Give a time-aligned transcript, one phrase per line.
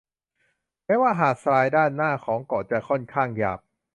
[0.85, 3.59] แม้ว่าหาดทรายด้านหน้าของเกาะจะค่อนข้างหยาบ